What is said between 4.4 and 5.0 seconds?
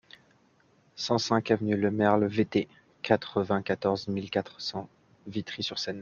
cents